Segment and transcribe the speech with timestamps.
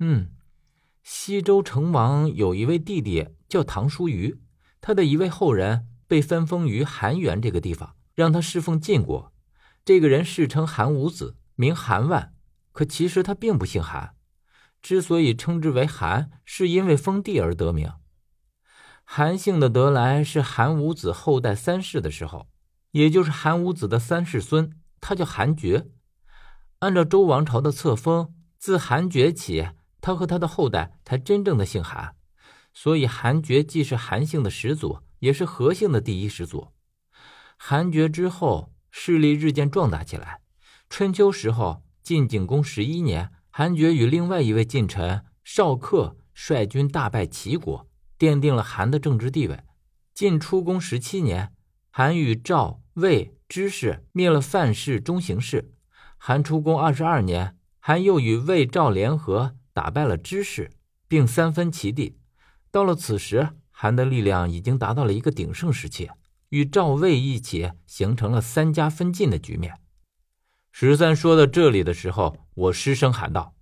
[0.00, 0.30] 嗯，
[1.02, 4.38] 西周成王有一位弟弟叫唐叔虞，
[4.80, 9.32] 他的一位后人被分封于韩原这个地方，让他侍奉晋国。
[9.84, 12.32] 这个人世称韩武子，名韩万，
[12.70, 14.14] 可其实他并不姓韩。
[14.80, 17.92] 之所以称之为韩，是因为封地而得名。
[19.02, 22.48] 韩姓的得来是韩武子后代三世的时候，
[22.92, 24.70] 也就是韩武子的三世孙，
[25.00, 25.90] 他叫韩厥。
[26.78, 29.70] 按照周王朝的册封，自韩厥起。
[30.00, 32.14] 他和他的后代才真正的姓韩，
[32.72, 36.68] 所以韩厥既是韩姓的始祖，也是何姓的第一始祖。
[37.56, 40.40] 韩厥之后势力日渐壮大起来。
[40.88, 47.86] 春秋时候，晋景公十一年，韩厥与另外一位近臣少克率军大败齐国，
[48.18, 49.64] 奠定了韩的政治地位。
[50.14, 51.52] 晋出公十七年，
[51.90, 55.74] 韩与赵、魏、知氏灭了范氏、中行氏。
[56.16, 59.57] 韩出公二十二年，韩又与魏、赵联合。
[59.78, 60.72] 打败了知氏，
[61.06, 62.16] 并三分其地。
[62.72, 66.10] 到了此时，韩的力量已经达到了一个鼎盛时期，
[66.48, 69.78] 与赵魏一起形成了三家分晋的局面。
[70.72, 73.54] 十三说到这里的时候，我失声喊道：“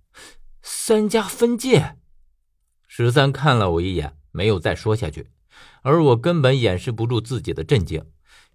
[0.63, 1.79] 三家分晋！”
[2.89, 5.27] 十三看了我一眼，没有再说下去。
[5.83, 8.03] 而我根本掩饰不住自己的震惊，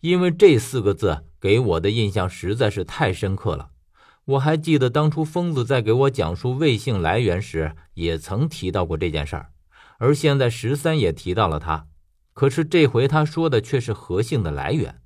[0.00, 3.70] 因为这四个字给我的印象实在是太深刻了。
[4.24, 9.50] 我还记得当初疯子在给我讲述魏姓来源时，也曾提到过这件事儿，
[9.98, 11.88] 而现在十三也提到了他，
[12.32, 15.00] 可是这回他说的却是何姓的来源。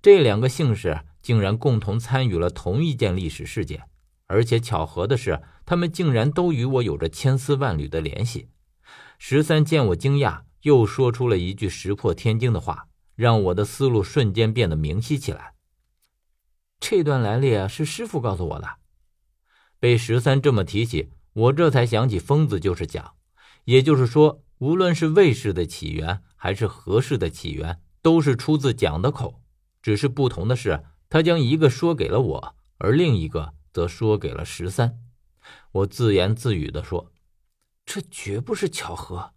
[0.00, 3.82] 这两个姓氏竟然共同参与了同一件历史事件，
[4.26, 8.48] 而且巧合的是，他们竟然都与我有着千丝万缕的联系。
[9.18, 15.52] 十三见我惊讶，又说出了一句石破天惊的话，让我的思路瞬间变得明晰起来。
[16.80, 18.76] 这段来历啊是师傅告诉我的。
[19.80, 23.14] 被十三这么提起，我这才想起疯子就是蒋。
[23.64, 29.42] 也就是说，无论是魏氏的起源还是何氏的起源，都是出自蒋的口。
[29.82, 34.98] 只是不同的是，他将一个说给了我，而另一个则说给了十三。
[35.72, 37.12] 我自言自语地说
[37.86, 39.32] ：“这绝不是巧合。”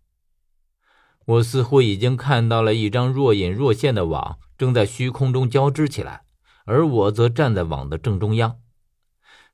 [1.26, 6.24] 我似乎已经看到了一张若隐若现的网，正在虚空中交织起来。
[6.72, 8.62] 而我则站在网的正中央。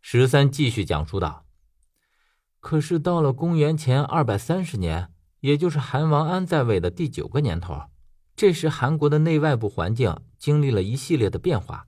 [0.02, 1.48] 十三继续讲述道
[2.62, 7.86] ：“可是到了公元前二百三十年，也就是韩王安在位的第九个年头，
[8.36, 11.88] 这时韩国的内外部环境经历了一系列的变化。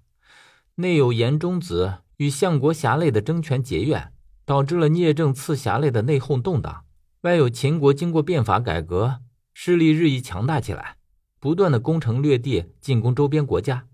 [0.75, 4.11] 内有严中子与相国侠类的争权结怨，
[4.45, 6.85] 导致了聂政刺侠类的内讧动荡；
[7.21, 9.19] 外有秦国经过变法改革，
[9.53, 10.97] 势力日益强大起来，
[11.39, 13.85] 不断的攻城略地，进攻周边国家。”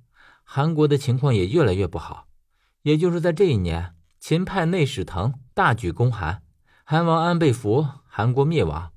[0.47, 2.27] 韩国的情况也越来越不好，
[2.83, 6.43] 也就是在这一年，秦派内史腾大举攻韩，
[6.85, 8.91] 韩王安被俘，韩国灭亡。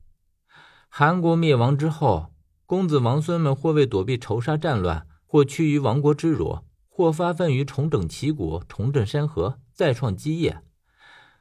[0.88, 2.32] 韩国灭亡之后，
[2.64, 10.62] 公子王孙们或为躲避仇杀战乱，或屈于亡国之辱，或发奋于重整旗鼓、重振山河、再创基业。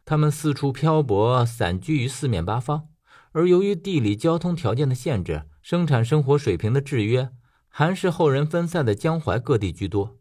[0.06, 2.88] 他们四处漂泊，散居于四面八方，
[3.34, 7.30] 而由于地理、交通条件的限制，生产生活水平的制约。
[7.80, 10.18] 韩氏后人分散在江淮各地居多，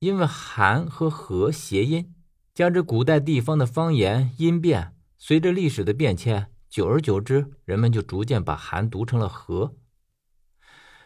[0.00, 2.14] 因为韩和和谐音，
[2.52, 9.74] 加之古代地方的方言音变，随着历史的变迁，久而久之，人们就逐渐把韩读成了和。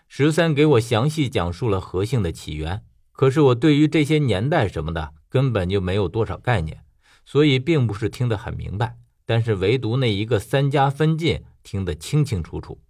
[0.08, 6.84] 十三给我详细讲述了和姓的起源，可是我对于这些年代什么的根本就没有多少概念，
[7.24, 8.98] 所以并不是听得很明白。
[9.24, 12.82] 但是唯独那一个三家分晋听得清清楚楚。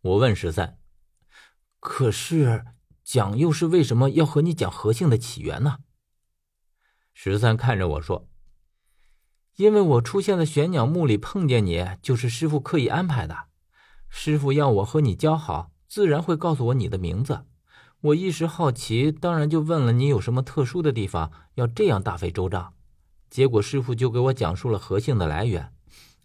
[0.00, 0.79] 我问十三。
[1.80, 2.64] 可是
[3.02, 5.78] 蒋又是为什么要和你讲何姓的起源呢？
[7.14, 8.28] 十三看着我说
[9.56, 13.48] ：“因为我出现在玄鸟墓里碰见你，就是师傅刻意安排的。
[14.08, 17.46] 师傅要我和你交好，自然会告诉我你的名字。
[18.02, 22.74] 我一时好奇，当然就问了你有什么特殊的地方，要这样大费周章。
[23.30, 25.72] 结果师傅就给我讲述了何姓的来源，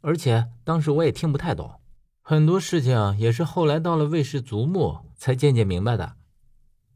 [0.02, 1.80] 而且当时我也听不太懂。”
[2.27, 6.16] 很多事情也是后来到了魏氏族墓才渐渐明白的。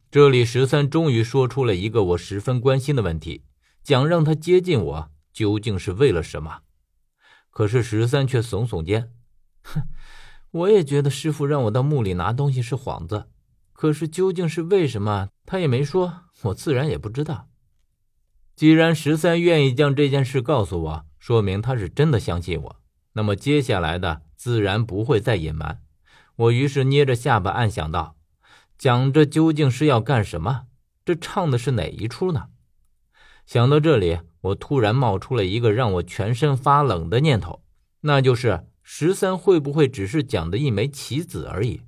[0.09, 3.43] 这里十三终于说出了一个我十分关心的问题：
[3.83, 6.61] 想让他接近我究竟是为了什么？
[7.51, 9.11] 可是十三却耸耸肩，
[9.61, 9.83] 哼，
[10.49, 13.25] 我也觉得师傅让我到墓里拿东西是幌子，
[13.71, 17.47] 可是究竟是为什么，他也没说，我自然也不知道。
[18.55, 22.75] 既然十三愿意将这件事告诉我，说明他是真的相信我。
[23.13, 24.23] 那么接下来的。
[24.39, 25.83] 自然不会再隐瞒。
[26.37, 28.15] 我于是捏着下巴暗想道
[28.79, 30.67] ：“讲这究竟是要干什么？
[31.03, 32.47] 这唱的是哪一出呢？”
[33.45, 37.65] 想到这里，我突然冒出了一个让我全身发冷的念头：
[38.01, 41.81] 那就是十三会不会只是蒋的一枚棋子而已？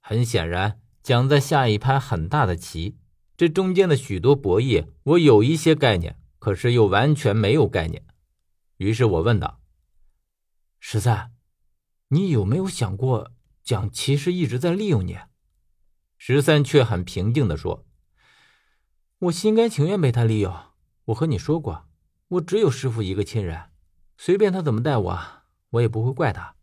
[0.00, 2.96] 很显然，蒋在下一盘很大的棋。
[3.36, 8.04] 这中间的许多博弈，我有一些概念，可是又完全没有概念。
[8.78, 9.60] 于是我问道
[10.80, 11.30] ：“十三，
[12.12, 13.32] 你有没有想过，
[13.64, 15.18] 蒋其实一直在利用你？”
[16.16, 17.84] 十三却很平静地说
[19.18, 20.54] ：“我心甘情愿被他利用。
[21.06, 21.88] 我和你说过，
[22.28, 23.70] 我只有师傅一个亲人，
[24.16, 25.20] 随便他怎么待我，
[25.70, 26.54] 我也不会怪他。”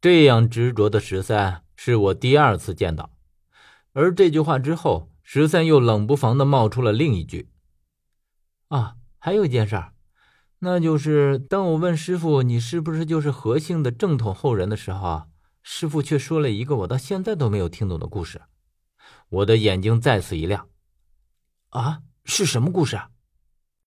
[0.00, 3.10] 这样执着的十三是我第二次见到，
[3.92, 5.10] 而这句话之后。
[5.26, 7.48] 十三又冷不防的冒出了另一句
[8.68, 9.93] ：“啊，还有一件事儿，
[10.64, 15.24] 那就是当我问师傅你是不是就是何姓的正统后人的时候，
[15.62, 18.40] 师傅却说了一个我到现在都没有听懂的故事。”
[19.28, 20.68] 我的眼睛再次一亮
[21.68, 23.10] ：“啊，是什么故事？”啊